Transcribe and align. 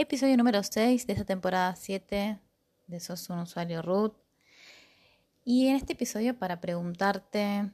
Episodio 0.00 0.36
número 0.36 0.62
6 0.62 1.08
de 1.08 1.12
esta 1.12 1.24
temporada 1.24 1.74
7 1.74 2.38
de 2.86 3.00
Sos 3.00 3.28
un 3.30 3.40
usuario 3.40 3.82
root. 3.82 4.16
Y 5.44 5.66
en 5.66 5.74
este 5.74 5.94
episodio 5.94 6.38
para 6.38 6.60
preguntarte, 6.60 7.72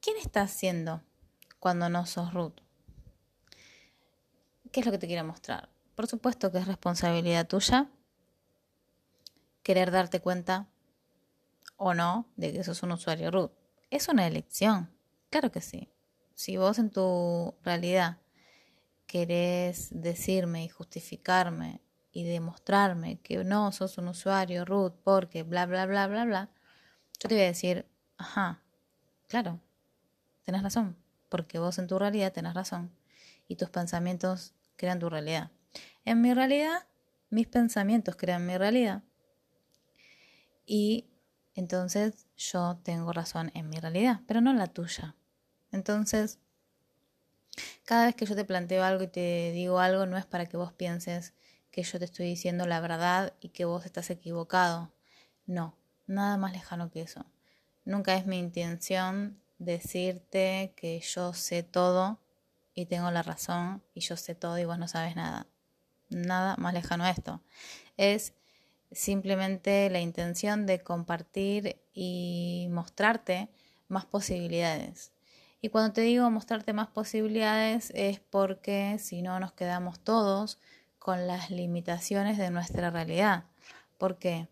¿quién 0.00 0.16
estás 0.18 0.52
siendo 0.52 1.02
cuando 1.58 1.88
no 1.88 2.06
sos 2.06 2.32
root? 2.32 2.60
¿Qué 4.70 4.78
es 4.78 4.86
lo 4.86 4.92
que 4.92 4.98
te 4.98 5.08
quiero 5.08 5.24
mostrar? 5.24 5.68
Por 5.96 6.06
supuesto 6.06 6.52
que 6.52 6.58
es 6.58 6.68
responsabilidad 6.68 7.48
tuya 7.48 7.90
querer 9.64 9.90
darte 9.90 10.20
cuenta 10.20 10.68
o 11.76 11.92
no 11.92 12.28
de 12.36 12.52
que 12.52 12.62
sos 12.62 12.84
un 12.84 12.92
usuario 12.92 13.32
root. 13.32 13.50
Es 13.90 14.06
una 14.06 14.28
elección, 14.28 14.96
claro 15.28 15.50
que 15.50 15.60
sí. 15.60 15.90
Si 16.36 16.56
vos 16.56 16.78
en 16.78 16.90
tu 16.90 17.52
realidad 17.64 18.18
querés 19.06 19.88
decirme 19.90 20.64
y 20.64 20.68
justificarme 20.68 21.80
y 22.12 22.24
demostrarme 22.24 23.20
que 23.20 23.42
no 23.44 23.72
sos 23.72 23.98
un 23.98 24.08
usuario 24.08 24.64
root 24.64 24.94
porque 25.02 25.42
bla, 25.42 25.66
bla, 25.66 25.86
bla, 25.86 26.06
bla, 26.06 26.24
bla, 26.24 26.50
yo 27.20 27.28
te 27.28 27.34
voy 27.34 27.44
a 27.44 27.48
decir, 27.48 27.86
ajá, 28.16 28.62
claro, 29.28 29.60
tenés 30.44 30.62
razón, 30.62 30.96
porque 31.28 31.58
vos 31.58 31.78
en 31.78 31.86
tu 31.86 31.98
realidad 31.98 32.32
tenés 32.32 32.54
razón 32.54 32.94
y 33.48 33.56
tus 33.56 33.70
pensamientos 33.70 34.54
crean 34.76 34.98
tu 34.98 35.08
realidad. 35.08 35.50
En 36.04 36.20
mi 36.20 36.34
realidad, 36.34 36.86
mis 37.30 37.46
pensamientos 37.48 38.16
crean 38.16 38.46
mi 38.46 38.56
realidad 38.56 39.02
y 40.66 41.10
entonces 41.54 42.26
yo 42.36 42.78
tengo 42.82 43.12
razón 43.12 43.50
en 43.54 43.68
mi 43.68 43.78
realidad, 43.78 44.20
pero 44.26 44.40
no 44.40 44.50
en 44.50 44.58
la 44.58 44.66
tuya. 44.66 45.14
Entonces, 45.70 46.38
cada 47.84 48.06
vez 48.06 48.14
que 48.14 48.26
yo 48.26 48.34
te 48.34 48.44
planteo 48.44 48.82
algo 48.82 49.04
y 49.04 49.08
te 49.08 49.52
digo 49.52 49.78
algo, 49.78 50.06
no 50.06 50.16
es 50.16 50.26
para 50.26 50.46
que 50.46 50.56
vos 50.56 50.72
pienses 50.72 51.34
que 51.70 51.82
yo 51.82 51.98
te 51.98 52.04
estoy 52.04 52.26
diciendo 52.26 52.66
la 52.66 52.80
verdad 52.80 53.34
y 53.40 53.48
que 53.48 53.64
vos 53.64 53.84
estás 53.84 54.10
equivocado. 54.10 54.92
No, 55.46 55.76
nada 56.06 56.36
más 56.36 56.52
lejano 56.52 56.90
que 56.90 57.02
eso. 57.02 57.26
Nunca 57.84 58.14
es 58.16 58.26
mi 58.26 58.38
intención 58.38 59.40
decirte 59.58 60.72
que 60.76 61.00
yo 61.00 61.32
sé 61.32 61.62
todo 61.62 62.20
y 62.74 62.86
tengo 62.86 63.10
la 63.10 63.22
razón 63.22 63.82
y 63.94 64.00
yo 64.00 64.16
sé 64.16 64.34
todo 64.34 64.58
y 64.58 64.64
vos 64.64 64.78
no 64.78 64.88
sabes 64.88 65.16
nada. 65.16 65.46
Nada 66.10 66.56
más 66.58 66.74
lejano 66.74 67.04
a 67.04 67.10
esto. 67.10 67.42
Es 67.96 68.34
simplemente 68.92 69.90
la 69.90 70.00
intención 70.00 70.66
de 70.66 70.82
compartir 70.82 71.80
y 71.92 72.68
mostrarte 72.70 73.48
más 73.88 74.04
posibilidades. 74.06 75.13
Y 75.64 75.70
cuando 75.70 75.94
te 75.94 76.02
digo 76.02 76.30
mostrarte 76.30 76.74
más 76.74 76.88
posibilidades 76.88 77.90
es 77.94 78.20
porque 78.20 78.98
si 78.98 79.22
no 79.22 79.40
nos 79.40 79.54
quedamos 79.54 79.98
todos 79.98 80.58
con 80.98 81.26
las 81.26 81.48
limitaciones 81.48 82.36
de 82.36 82.50
nuestra 82.50 82.90
realidad. 82.90 83.44
¿Por 83.96 84.18
qué? 84.18 84.46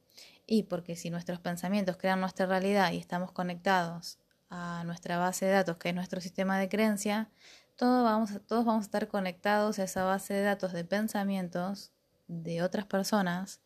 Y 0.46 0.62
porque 0.62 0.96
si 0.96 1.10
nuestros 1.10 1.38
pensamientos 1.38 1.98
crean 1.98 2.22
nuestra 2.22 2.46
realidad 2.46 2.92
y 2.92 2.96
estamos 2.96 3.30
conectados 3.30 4.20
a 4.48 4.84
nuestra 4.86 5.18
base 5.18 5.44
de 5.44 5.52
datos, 5.52 5.76
que 5.76 5.90
es 5.90 5.94
nuestro 5.94 6.18
sistema 6.22 6.58
de 6.58 6.70
creencia, 6.70 7.28
todos 7.76 8.02
vamos, 8.02 8.30
todos 8.46 8.64
vamos 8.64 8.84
a 8.84 8.86
estar 8.86 9.06
conectados 9.08 9.78
a 9.80 9.84
esa 9.84 10.04
base 10.04 10.32
de 10.32 10.44
datos 10.44 10.72
de 10.72 10.86
pensamientos 10.86 11.92
de 12.26 12.62
otras 12.62 12.86
personas 12.86 13.60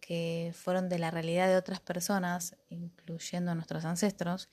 que 0.00 0.54
fueron 0.54 0.88
de 0.88 0.98
la 0.98 1.10
realidad 1.10 1.48
de 1.48 1.56
otras 1.58 1.80
personas, 1.80 2.56
incluyendo 2.70 3.50
a 3.50 3.54
nuestros 3.54 3.84
ancestros, 3.84 4.48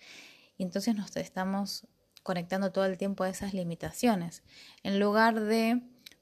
y 0.58 0.64
entonces 0.64 0.96
nos 0.96 1.16
estamos 1.16 1.88
conectando 2.26 2.72
todo 2.72 2.86
el 2.86 2.98
tiempo 2.98 3.24
a 3.24 3.30
esas 3.30 3.54
limitaciones, 3.54 4.42
en 4.82 5.00
lugar 5.00 5.40
de 5.40 5.80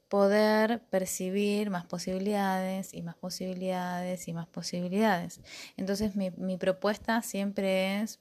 poder 0.08 0.82
percibir 0.90 1.70
más 1.70 1.86
posibilidades 1.86 2.92
y 2.92 3.00
más 3.00 3.16
posibilidades 3.16 4.28
y 4.28 4.34
más 4.34 4.46
posibilidades. 4.46 5.40
Entonces 5.78 6.14
mi, 6.14 6.30
mi 6.32 6.58
propuesta 6.58 7.22
siempre 7.22 8.02
es 8.02 8.20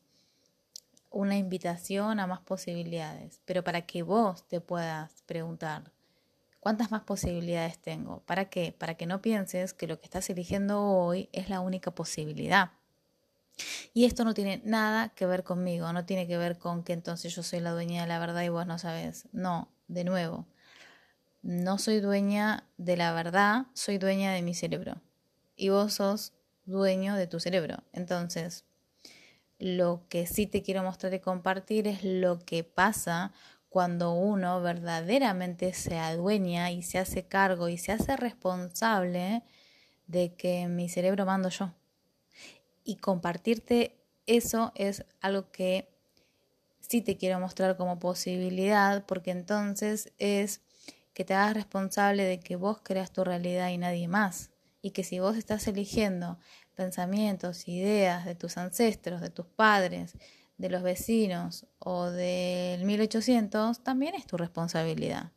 una 1.09 1.35
invitación 1.35 2.21
a 2.21 2.25
más 2.25 2.39
posibilidades, 2.39 3.41
pero 3.43 3.65
para 3.65 3.81
que 3.81 4.01
vos 4.01 4.47
te 4.47 4.61
puedas 4.61 5.21
preguntar, 5.25 5.91
¿Cuántas 6.61 6.91
más 6.91 7.01
posibilidades 7.01 7.77
tengo? 7.77 8.21
¿Para 8.21 8.45
qué? 8.45 8.71
Para 8.71 8.95
que 8.95 9.05
no 9.05 9.21
pienses 9.21 9.73
que 9.73 9.85
lo 9.85 9.99
que 9.99 10.05
estás 10.05 10.29
eligiendo 10.29 10.81
hoy 10.81 11.27
es 11.33 11.49
la 11.49 11.59
única 11.59 11.91
posibilidad. 11.91 12.71
Y 13.93 14.05
esto 14.05 14.23
no 14.25 14.33
tiene 14.33 14.61
nada 14.65 15.09
que 15.09 15.25
ver 15.25 15.43
conmigo, 15.43 15.91
no 15.93 16.05
tiene 16.05 16.27
que 16.27 16.37
ver 16.37 16.57
con 16.57 16.83
que 16.83 16.93
entonces 16.93 17.35
yo 17.35 17.43
soy 17.43 17.59
la 17.59 17.71
dueña 17.71 18.01
de 18.01 18.07
la 18.07 18.19
verdad 18.19 18.41
y 18.43 18.49
vos 18.49 18.65
no 18.65 18.79
sabes. 18.79 19.27
No, 19.31 19.71
de 19.87 20.03
nuevo, 20.03 20.47
no 21.43 21.77
soy 21.77 21.99
dueña 21.99 22.67
de 22.77 22.97
la 22.97 23.13
verdad, 23.13 23.67
soy 23.73 23.97
dueña 23.97 24.31
de 24.31 24.41
mi 24.41 24.53
cerebro. 24.53 25.01
Y 25.55 25.69
vos 25.69 25.95
sos 25.95 26.33
dueño 26.65 27.15
de 27.15 27.27
tu 27.27 27.39
cerebro. 27.39 27.83
Entonces, 27.91 28.65
lo 29.59 30.05
que 30.09 30.25
sí 30.25 30.47
te 30.47 30.63
quiero 30.63 30.83
mostrar 30.83 31.13
y 31.13 31.19
compartir 31.19 31.87
es 31.87 32.03
lo 32.03 32.39
que 32.39 32.63
pasa 32.63 33.31
cuando 33.69 34.13
uno 34.13 34.61
verdaderamente 34.61 35.73
se 35.73 35.97
adueña 35.97 36.71
y 36.71 36.83
se 36.83 36.99
hace 36.99 37.27
cargo 37.27 37.69
y 37.69 37.77
se 37.77 37.91
hace 37.91 38.15
responsable 38.15 39.43
de 40.07 40.35
que 40.35 40.67
mi 40.67 40.89
cerebro 40.89 41.25
mando 41.25 41.49
yo. 41.49 41.73
Y 42.83 42.97
compartirte 42.97 43.95
eso 44.25 44.71
es 44.75 45.05
algo 45.21 45.51
que 45.51 45.89
sí 46.79 47.01
te 47.01 47.17
quiero 47.17 47.39
mostrar 47.39 47.77
como 47.77 47.99
posibilidad, 47.99 49.05
porque 49.05 49.31
entonces 49.31 50.11
es 50.17 50.61
que 51.13 51.25
te 51.25 51.33
hagas 51.33 51.53
responsable 51.53 52.23
de 52.23 52.39
que 52.39 52.55
vos 52.55 52.79
creas 52.83 53.11
tu 53.11 53.23
realidad 53.23 53.69
y 53.69 53.77
nadie 53.77 54.07
más. 54.07 54.51
Y 54.81 54.91
que 54.91 55.03
si 55.03 55.19
vos 55.19 55.37
estás 55.37 55.67
eligiendo 55.67 56.37
pensamientos, 56.75 57.67
ideas 57.67 58.25
de 58.25 58.35
tus 58.35 58.57
ancestros, 58.57 59.21
de 59.21 59.29
tus 59.29 59.45
padres, 59.45 60.17
de 60.57 60.69
los 60.69 60.83
vecinos 60.83 61.65
o 61.79 62.05
del 62.05 62.83
1800 62.85 63.83
también 63.83 64.15
es 64.15 64.25
tu 64.25 64.37
responsabilidad. 64.37 65.31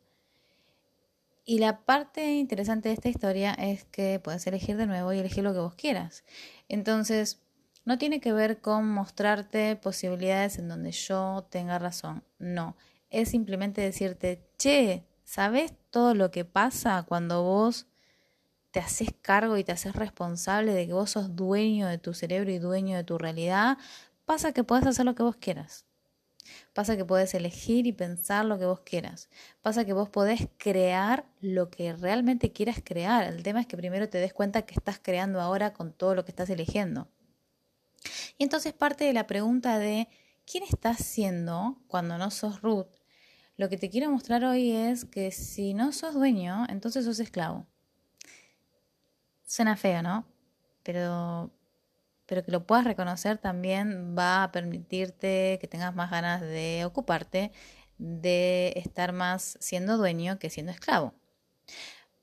Y 1.49 1.59
la 1.59 1.85
parte 1.85 2.33
interesante 2.33 2.89
de 2.89 2.95
esta 2.95 3.07
historia 3.07 3.53
es 3.53 3.85
que 3.85 4.19
puedes 4.19 4.45
elegir 4.47 4.75
de 4.75 4.85
nuevo 4.85 5.13
y 5.13 5.19
elegir 5.19 5.45
lo 5.45 5.53
que 5.53 5.59
vos 5.59 5.75
quieras. 5.75 6.25
Entonces, 6.67 7.41
no 7.85 7.97
tiene 7.97 8.19
que 8.19 8.33
ver 8.33 8.59
con 8.59 8.89
mostrarte 8.89 9.77
posibilidades 9.77 10.59
en 10.59 10.67
donde 10.67 10.91
yo 10.91 11.47
tenga 11.49 11.79
razón. 11.79 12.25
No, 12.37 12.75
es 13.09 13.29
simplemente 13.29 13.79
decirte, 13.79 14.45
che, 14.57 15.05
¿sabes 15.23 15.73
todo 15.89 16.13
lo 16.15 16.31
que 16.31 16.43
pasa 16.43 17.05
cuando 17.07 17.43
vos 17.43 17.87
te 18.71 18.81
haces 18.81 19.13
cargo 19.21 19.57
y 19.57 19.63
te 19.63 19.71
haces 19.71 19.95
responsable 19.95 20.73
de 20.73 20.85
que 20.85 20.91
vos 20.93 21.11
sos 21.11 21.37
dueño 21.37 21.87
de 21.87 21.97
tu 21.97 22.13
cerebro 22.13 22.51
y 22.51 22.59
dueño 22.59 22.97
de 22.97 23.05
tu 23.05 23.17
realidad? 23.17 23.77
pasa 24.25 24.51
que 24.51 24.65
puedes 24.65 24.85
hacer 24.85 25.05
lo 25.05 25.15
que 25.15 25.23
vos 25.23 25.37
quieras. 25.37 25.86
Pasa 26.73 26.95
que 26.95 27.05
puedes 27.05 27.33
elegir 27.33 27.87
y 27.87 27.93
pensar 27.93 28.45
lo 28.45 28.57
que 28.57 28.65
vos 28.65 28.81
quieras. 28.81 29.29
Pasa 29.61 29.85
que 29.85 29.93
vos 29.93 30.09
podés 30.09 30.47
crear 30.57 31.25
lo 31.41 31.69
que 31.69 31.93
realmente 31.93 32.51
quieras 32.51 32.77
crear. 32.83 33.23
El 33.25 33.43
tema 33.43 33.61
es 33.61 33.67
que 33.67 33.77
primero 33.77 34.09
te 34.09 34.17
des 34.17 34.33
cuenta 34.33 34.63
que 34.63 34.75
estás 34.75 34.99
creando 35.01 35.41
ahora 35.41 35.73
con 35.73 35.93
todo 35.93 36.15
lo 36.15 36.25
que 36.25 36.31
estás 36.31 36.49
eligiendo. 36.49 37.09
Y 38.37 38.43
entonces 38.43 38.73
parte 38.73 39.05
de 39.05 39.13
la 39.13 39.27
pregunta 39.27 39.79
de 39.79 40.07
¿quién 40.45 40.63
estás 40.63 40.99
siendo 40.99 41.81
cuando 41.87 42.17
no 42.17 42.31
sos 42.31 42.61
root? 42.61 42.87
Lo 43.57 43.69
que 43.69 43.77
te 43.77 43.89
quiero 43.89 44.11
mostrar 44.11 44.43
hoy 44.45 44.71
es 44.71 45.05
que 45.05 45.31
si 45.31 45.73
no 45.73 45.91
sos 45.91 46.13
dueño, 46.13 46.65
entonces 46.69 47.05
sos 47.05 47.19
esclavo. 47.19 47.65
Suena 49.45 49.75
feo, 49.75 50.03
¿no? 50.03 50.27
Pero 50.83 51.51
pero 52.27 52.43
que 52.43 52.51
lo 52.51 52.67
puedas 52.67 52.85
reconocer 52.85 53.39
también 53.39 54.15
va 54.17 54.43
a 54.43 54.51
permitirte 54.51 55.57
que 55.59 55.67
tengas 55.67 55.95
más 55.95 56.11
ganas 56.11 56.41
de 56.41 56.83
ocuparte, 56.85 57.51
de 57.97 58.73
estar 58.75 59.13
más 59.13 59.57
siendo 59.59 59.97
dueño 59.97 60.37
que 60.37 60.49
siendo 60.49 60.71
esclavo. 60.71 61.13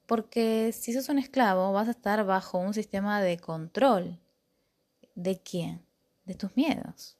Porque 0.07 0.73
si 0.73 0.93
sos 0.93 1.09
un 1.09 1.19
esclavo 1.19 1.73
vas 1.73 1.89
a 1.89 1.93
estar 1.93 2.25
bajo 2.25 2.59
un 2.59 2.75
sistema 2.75 3.23
de 3.23 3.39
control. 3.39 4.21
¿De 5.15 5.41
quién? 5.41 5.87
De 6.25 6.35
tus 6.35 6.55
miedos. 6.57 7.17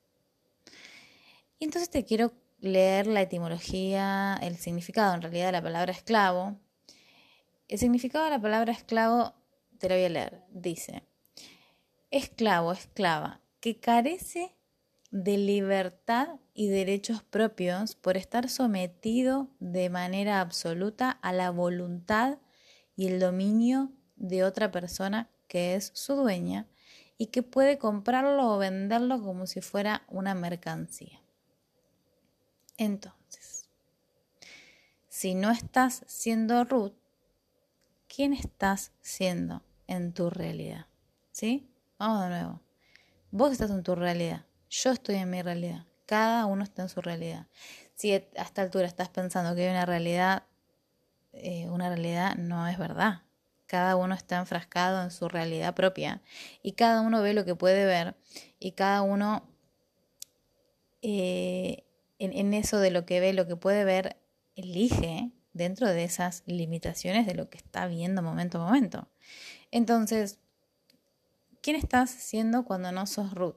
Y 1.59 1.65
entonces 1.65 1.89
te 1.89 2.05
quiero 2.05 2.35
leer 2.59 3.07
la 3.07 3.23
etimología, 3.23 4.39
el 4.43 4.57
significado 4.57 5.15
en 5.15 5.23
realidad 5.23 5.47
de 5.47 5.53
la 5.53 5.63
palabra 5.63 5.93
esclavo. 5.93 6.59
El 7.69 7.79
significado 7.79 8.25
de 8.25 8.33
la 8.33 8.41
palabra 8.41 8.73
esclavo 8.73 9.35
te 9.79 9.89
lo 9.89 9.95
voy 9.95 10.05
a 10.05 10.09
leer. 10.11 10.43
Dice, 10.51 11.03
esclavo, 12.15 12.71
esclava, 12.71 13.41
que 13.59 13.81
carece 13.81 14.55
de 15.11 15.37
libertad 15.37 16.29
y 16.55 16.69
derechos 16.69 17.25
propios 17.25 17.97
por 17.97 18.17
estar 18.17 18.49
sometido 18.49 19.49
de 19.59 19.91
manera 19.91 20.41
absoluta 20.41 21.11
a 21.11 21.33
la 21.33 21.51
voluntad 21.51 22.39
y 22.95 23.09
el 23.09 23.19
dominio 23.19 23.91
de 24.15 24.45
otra 24.45 24.71
persona 24.71 25.29
que 25.49 25.75
es 25.75 25.91
su 25.95 26.15
dueña 26.15 26.69
y 27.19 27.27
que 27.27 27.43
puede 27.43 27.79
comprarlo 27.79 28.55
o 28.55 28.59
venderlo 28.59 29.21
como 29.21 29.49
si 29.49 29.61
fuera 29.61 30.05
una 30.07 30.37
mercancía. 30.37 31.21
Entonces, 32.77 33.69
si 35.09 35.35
no 35.35 35.51
estás 35.51 36.05
siendo 36.07 36.63
root, 36.63 36.95
¿quién 38.07 38.33
estás 38.33 38.93
siendo 39.01 39.63
en 39.89 40.13
tu 40.13 40.31
realidad? 40.31 40.87
¿Sí? 41.33 41.74
Vamos 41.99 42.23
de 42.23 42.29
nuevo. 42.29 42.61
Vos 43.31 43.53
estás 43.53 43.71
en 43.71 43.83
tu 43.83 43.95
realidad, 43.95 44.45
yo 44.69 44.91
estoy 44.91 45.17
en 45.17 45.31
mi 45.31 45.43
realidad, 45.43 45.87
cada 46.07 46.47
uno 46.47 46.65
está 46.65 46.83
en 46.83 46.89
su 46.89 47.01
realidad. 47.01 47.47
Si 47.95 48.13
a 48.13 48.17
esta 48.17 48.63
altura 48.63 48.87
estás 48.87 49.09
pensando 49.09 49.55
que 49.55 49.65
hay 49.65 49.71
una 49.71 49.87
realidad, 49.87 50.45
eh, 51.33 51.69
una 51.71 51.89
realidad 51.89 52.37
no 52.37 52.67
es 52.69 52.79
verdad. 52.79 53.23
Cada 53.67 53.97
uno 53.97 54.15
está 54.15 54.39
enfrascado 54.39 55.03
en 55.03 55.11
su 55.11 55.29
realidad 55.29 55.75
propia 55.75 56.21
y 56.63 56.73
cada 56.73 57.01
uno 57.01 57.23
ve 57.23 57.33
lo 57.33 57.45
que 57.45 57.55
puede 57.55 57.87
ver 57.87 58.17
y 58.59 58.73
cada 58.73 59.03
uno 59.03 59.49
eh, 61.03 61.85
en, 62.19 62.55
eso 62.55 62.79
de 62.79 62.91
lo 62.91 63.05
que 63.07 63.21
ve, 63.21 63.33
lo 63.33 63.47
que 63.47 63.57
puede 63.57 63.85
ver, 63.85 64.17
elige 64.57 65.33
dentro 65.53 65.89
de 65.89 66.05
esas 66.05 66.43
limitaciones 66.47 67.27
de 67.27 67.35
lo 67.35 67.51
que 67.51 67.59
está 67.59 67.87
viendo 67.87 68.23
momento 68.23 68.61
a 68.61 68.65
momento. 68.65 69.09
Entonces, 69.71 70.39
¿quién 71.65 71.77
estás 71.77 72.11
siendo 72.11 72.67
cuando 72.67 72.93
no 72.93 73.07
sos 73.07 73.33
Ruth? 73.33 73.57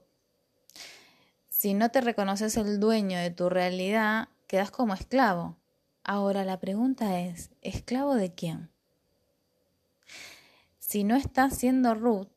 Si 1.50 1.74
no 1.74 1.92
te 1.92 2.00
reconoces 2.00 2.56
el 2.56 2.80
dueño 2.80 3.20
de 3.20 3.32
tu 3.32 3.50
realidad, 3.50 4.30
quedas 4.48 4.72
como 4.72 4.94
esclavo. 4.94 5.58
Ahora 6.06 6.46
la 6.46 6.58
pregunta 6.58 7.20
es, 7.20 7.50
¿esclavo 7.62 8.16
de 8.16 8.34
quién? 8.34 8.72
Si 10.80 11.04
no 11.04 11.18
estás 11.18 11.58
siendo 11.58 11.96
Ruth, 11.96 12.30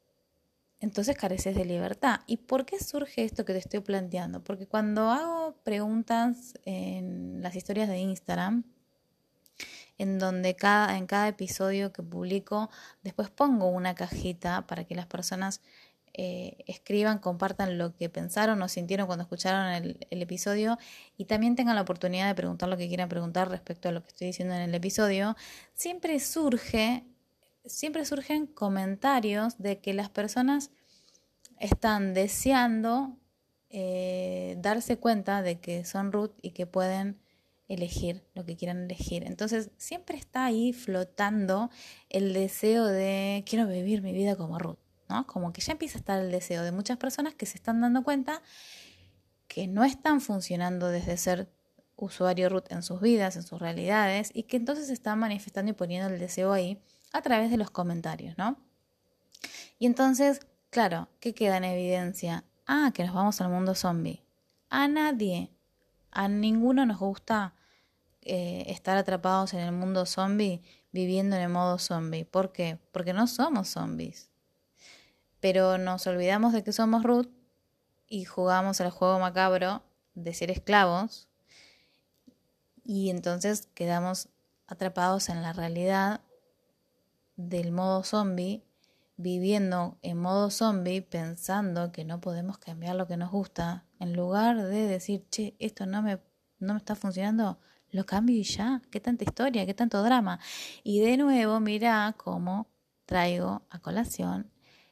entonces 0.80 1.16
careces 1.16 1.54
de 1.54 1.64
libertad. 1.64 2.22
¿Y 2.26 2.38
por 2.38 2.66
qué 2.66 2.82
surge 2.82 3.22
esto 3.22 3.44
que 3.44 3.52
te 3.52 3.60
estoy 3.60 3.78
planteando? 3.78 4.42
Porque 4.42 4.66
cuando 4.66 5.10
hago 5.10 5.54
preguntas 5.62 6.58
en 6.64 7.42
las 7.42 7.54
historias 7.54 7.88
de 7.88 7.98
Instagram, 7.98 8.64
en 10.00 10.18
donde 10.18 10.56
cada, 10.56 10.96
en 10.96 11.06
cada 11.06 11.28
episodio 11.28 11.92
que 11.92 12.02
publico, 12.02 12.70
después 13.02 13.28
pongo 13.28 13.68
una 13.68 13.94
cajita 13.94 14.66
para 14.66 14.84
que 14.84 14.94
las 14.94 15.04
personas 15.04 15.60
eh, 16.14 16.56
escriban, 16.66 17.18
compartan 17.18 17.76
lo 17.76 17.94
que 17.94 18.08
pensaron 18.08 18.62
o 18.62 18.68
sintieron 18.68 19.06
cuando 19.06 19.24
escucharon 19.24 19.66
el, 19.74 20.22
episodio 20.22 20.78
y 21.18 21.26
también 21.26 21.54
tengan 21.54 21.76
la 21.76 21.82
oportunidad 21.82 22.28
de 22.28 22.34
preguntar 22.34 22.70
lo 22.70 22.78
que 22.78 22.88
quieran 22.88 23.10
preguntar 23.10 23.50
respecto 23.50 23.90
a 23.90 23.92
lo 23.92 24.02
que 24.02 24.08
estoy 24.08 24.28
diciendo 24.28 24.54
en 24.54 24.62
el 24.62 24.74
episodio, 24.74 25.36
siempre 25.74 26.18
surge 26.18 27.04
siempre 27.66 28.06
surgen 28.06 28.46
comentarios 28.46 29.58
de 29.58 29.80
que 29.80 29.92
las 29.92 30.08
personas 30.08 30.70
están 31.58 32.14
deseando 32.14 33.18
eh, 33.68 34.56
darse 34.60 34.96
cuenta 34.96 35.42
de 35.42 35.60
que 35.60 35.84
son 35.84 36.10
root 36.10 36.32
y 36.40 36.52
que 36.52 36.64
pueden 36.64 37.19
elegir 37.70 38.24
lo 38.34 38.44
que 38.44 38.56
quieran 38.56 38.84
elegir. 38.84 39.24
Entonces 39.24 39.70
siempre 39.76 40.18
está 40.18 40.44
ahí 40.44 40.72
flotando 40.72 41.70
el 42.08 42.32
deseo 42.32 42.84
de 42.84 43.44
quiero 43.48 43.66
vivir 43.66 44.02
mi 44.02 44.12
vida 44.12 44.36
como 44.36 44.58
root, 44.58 44.78
¿no? 45.08 45.26
Como 45.26 45.52
que 45.52 45.60
ya 45.60 45.72
empieza 45.72 45.98
a 45.98 46.00
estar 46.00 46.20
el 46.20 46.30
deseo 46.30 46.64
de 46.64 46.72
muchas 46.72 46.98
personas 46.98 47.34
que 47.34 47.46
se 47.46 47.56
están 47.56 47.80
dando 47.80 48.02
cuenta 48.02 48.42
que 49.46 49.68
no 49.68 49.84
están 49.84 50.20
funcionando 50.20 50.88
desde 50.88 51.16
ser 51.16 51.48
usuario 51.96 52.48
root 52.48 52.70
en 52.72 52.82
sus 52.82 53.00
vidas, 53.00 53.36
en 53.36 53.42
sus 53.42 53.60
realidades, 53.60 54.30
y 54.34 54.44
que 54.44 54.56
entonces 54.56 54.90
están 54.90 55.18
manifestando 55.18 55.70
y 55.70 55.74
poniendo 55.74 56.12
el 56.12 56.18
deseo 56.18 56.52
ahí 56.52 56.80
a 57.12 57.22
través 57.22 57.50
de 57.50 57.56
los 57.56 57.70
comentarios, 57.70 58.36
¿no? 58.36 58.56
Y 59.78 59.86
entonces, 59.86 60.40
claro, 60.70 61.08
¿qué 61.20 61.34
queda 61.34 61.56
en 61.56 61.64
evidencia? 61.64 62.44
Ah, 62.66 62.90
que 62.94 63.04
nos 63.04 63.14
vamos 63.14 63.40
al 63.40 63.50
mundo 63.50 63.74
zombie. 63.74 64.22
A 64.70 64.88
nadie, 64.88 65.50
a 66.10 66.28
ninguno 66.28 66.86
nos 66.86 66.98
gusta 66.98 67.54
eh, 68.22 68.64
estar 68.68 68.96
atrapados 68.96 69.54
en 69.54 69.60
el 69.60 69.72
mundo 69.72 70.06
zombie, 70.06 70.62
viviendo 70.92 71.36
en 71.36 71.42
el 71.42 71.48
modo 71.48 71.78
zombie. 71.78 72.24
¿Por 72.24 72.52
qué? 72.52 72.78
Porque 72.92 73.12
no 73.12 73.26
somos 73.26 73.68
zombies. 73.68 74.30
Pero 75.40 75.78
nos 75.78 76.06
olvidamos 76.06 76.52
de 76.52 76.62
que 76.62 76.72
somos 76.72 77.02
root 77.02 77.30
y 78.08 78.24
jugamos 78.24 78.80
al 78.80 78.90
juego 78.90 79.18
macabro 79.18 79.82
de 80.14 80.34
ser 80.34 80.50
esclavos 80.50 81.28
y 82.84 83.10
entonces 83.10 83.68
quedamos 83.74 84.28
atrapados 84.66 85.28
en 85.28 85.42
la 85.42 85.52
realidad 85.52 86.22
del 87.36 87.72
modo 87.72 88.02
zombie, 88.02 88.64
viviendo 89.16 89.98
en 90.02 90.18
modo 90.18 90.50
zombie, 90.50 91.00
pensando 91.00 91.92
que 91.92 92.04
no 92.04 92.20
podemos 92.20 92.58
cambiar 92.58 92.96
lo 92.96 93.06
que 93.06 93.16
nos 93.16 93.30
gusta, 93.30 93.84
en 93.98 94.14
lugar 94.14 94.56
de 94.56 94.86
decir, 94.86 95.24
che, 95.30 95.54
esto 95.58 95.86
no 95.86 96.02
me, 96.02 96.20
no 96.58 96.74
me 96.74 96.78
está 96.78 96.94
funcionando, 96.94 97.58
lo 97.90 98.06
cambio 98.06 98.36
y 98.36 98.44
ya, 98.44 98.82
qué 98.90 99.00
tanta 99.00 99.24
historia, 99.24 99.66
qué 99.66 99.74
tanto 99.74 100.02
drama. 100.02 100.40
Y 100.82 101.00
de 101.00 101.16
nuevo, 101.16 101.60
mira 101.60 102.14
cómo 102.16 102.68
traigo 103.06 103.62
a 103.70 103.80
colación 103.80 104.50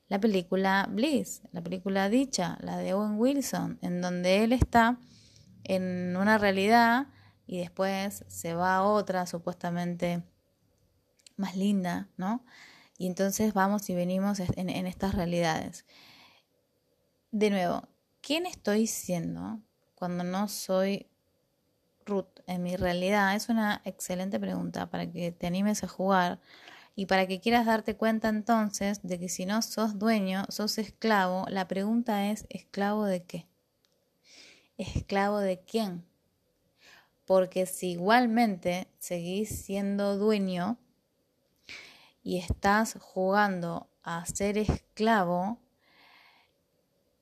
la 0.08 0.18
película 0.18 0.88
Bliss, 0.90 1.42
la 1.52 1.62
película 1.62 2.08
dicha, 2.08 2.56
la 2.62 2.78
de 2.78 2.94
Owen 2.94 3.18
Wilson, 3.18 3.78
en 3.82 4.00
donde 4.00 4.42
él 4.42 4.52
está 4.52 4.98
en 5.64 6.16
una 6.16 6.38
realidad 6.38 7.08
y 7.46 7.58
después 7.58 8.24
se 8.26 8.54
va 8.54 8.76
a 8.76 8.82
otra 8.82 9.26
supuestamente 9.26 10.22
más 11.36 11.56
linda, 11.56 12.08
¿no? 12.16 12.44
Y 12.96 13.06
entonces 13.06 13.52
vamos 13.52 13.88
y 13.90 13.94
venimos 13.94 14.40
en, 14.40 14.86
estas 14.86 15.14
realidades. 15.14 15.84
De 17.30 17.50
nuevo, 17.50 17.86
¿quién 18.22 18.46
estoy 18.46 18.86
siendo 18.86 19.60
cuando 19.94 20.24
no 20.24 20.48
soy 20.48 21.06
En 22.46 22.62
mi 22.62 22.76
realidad? 22.76 23.36
Es 23.36 23.48
una 23.48 23.82
excelente 23.84 24.40
pregunta 24.40 24.88
para 24.88 25.10
que 25.10 25.32
te 25.32 25.46
animes 25.46 25.84
a 25.84 25.88
jugar 25.88 26.40
y 26.96 27.06
para 27.06 27.26
que 27.26 27.40
quieras 27.40 27.66
darte 27.66 27.96
cuenta 27.96 28.28
entonces 28.28 29.00
de 29.02 29.18
que 29.18 29.28
si 29.28 29.44
no 29.44 29.60
sos 29.62 29.98
dueño, 29.98 30.44
sos 30.48 30.78
esclavo, 30.78 31.44
la 31.48 31.68
pregunta 31.68 32.30
es, 32.30 32.46
¿esclavo 32.48 33.04
de 33.04 33.22
qué? 33.24 33.46
¿Esclavo 34.78 35.38
de 35.38 35.60
quién? 35.60 36.04
Porque 37.26 37.66
si 37.66 37.90
igualmente 37.90 38.88
seguís 38.98 39.64
siendo 39.64 40.16
dueño, 40.16 40.78
y 42.28 42.36
estás 42.36 42.98
jugando 43.00 43.88
a 44.02 44.26
ser 44.26 44.58
esclavo, 44.58 45.58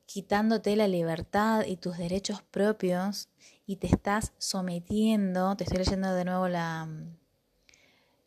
quitándote 0.06 0.74
la 0.74 0.88
libertad 0.88 1.64
y 1.64 1.76
tus 1.76 1.96
derechos 1.96 2.42
propios 2.42 3.28
y 3.66 3.76
te 3.76 3.88
estás 3.88 4.32
sometiendo, 4.38 5.56
te 5.56 5.64
estoy 5.64 5.78
leyendo 5.78 6.14
de 6.14 6.24
nuevo 6.24 6.48
la, 6.48 6.88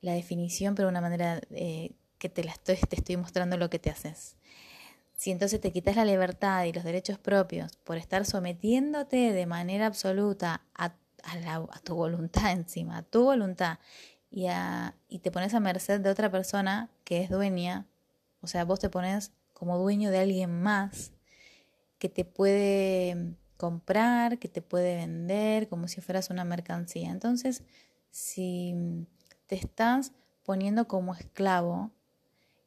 la 0.02 0.14
definición, 0.14 0.76
pero 0.76 0.88
de 0.88 0.92
una 0.92 1.02
manera 1.02 1.42
eh, 1.52 1.92
que 2.18 2.30
te, 2.30 2.44
la 2.44 2.52
estoy, 2.52 2.76
te 2.76 2.98
estoy 2.98 3.16
mostrando 3.18 3.58
lo 3.58 3.70
que 3.70 3.80
te 3.80 3.90
haces. 3.90 4.36
Si 5.16 5.32
entonces 5.32 5.60
te 5.62 5.72
quitas 5.72 5.96
la 5.96 6.06
libertad 6.06 6.66
y 6.66 6.74
los 6.74 6.84
derechos 6.84 7.18
propios 7.18 7.78
por 7.78 7.98
estar 7.98 8.26
sometiéndote 8.26 9.34
de 9.34 9.46
manera 9.46 9.86
absoluta 9.86 10.62
a, 10.76 10.94
a 11.24 11.80
tu 11.84 11.96
voluntad 11.96 12.52
encima, 12.54 12.98
a 12.98 13.04
tu 13.04 13.24
voluntad, 13.24 13.80
y, 14.32 14.48
y 15.08 15.20
te 15.20 15.32
pones 15.32 15.54
a 15.54 15.60
merced 15.60 16.02
de 16.02 16.10
otra 16.10 16.30
persona 16.30 16.90
que 17.04 17.24
es 17.24 17.30
dueña, 17.30 17.88
o 18.42 18.48
sea, 18.48 18.64
vos 18.64 18.80
te 18.80 18.90
pones 18.90 19.32
como 19.54 19.78
dueño 19.78 20.12
de 20.12 20.20
alguien 20.20 20.62
más 20.62 21.12
que 21.98 22.10
te 22.10 22.24
puede 22.26 23.36
comprar, 23.60 24.40
que 24.40 24.48
te 24.48 24.62
puede 24.62 24.96
vender, 24.96 25.68
como 25.68 25.90
si 25.90 26.00
fueras 26.00 26.30
una 26.30 26.46
mercancía. 26.46 27.12
Entonces, 27.12 27.62
si 28.10 28.74
te 29.48 29.56
estás 29.56 30.14
poniendo 30.44 30.88
como 30.88 31.14
esclavo, 31.14 31.92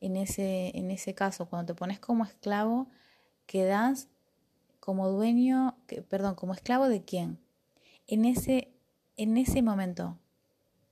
en 0.03 0.17
ese, 0.17 0.71
en 0.77 0.91
ese 0.91 1.15
caso, 1.15 1.49
cuando 1.49 1.73
te 1.73 1.79
pones 1.79 1.99
como 1.99 2.25
esclavo, 2.25 2.91
quedas 3.47 4.09
como 4.81 5.09
dueño, 5.09 5.79
perdón, 6.11 6.35
como 6.35 6.53
esclavo 6.53 6.87
de 6.91 7.03
quién? 7.03 7.39
En 8.07 8.27
ese, 8.27 8.71
en 9.17 9.39
ese 9.39 9.63
momento, 9.63 10.19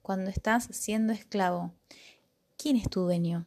cuando 0.01 0.31
estás 0.31 0.65
siendo 0.71 1.13
esclavo, 1.13 1.75
¿quién 2.57 2.77
es 2.77 2.89
tu 2.89 3.03
dueño? 3.03 3.45